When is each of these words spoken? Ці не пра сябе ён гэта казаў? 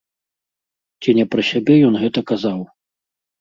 Ці 1.01 1.09
не 1.17 1.25
пра 1.33 1.41
сябе 1.51 1.75
ён 1.91 2.01
гэта 2.05 2.19
казаў? 2.33 2.59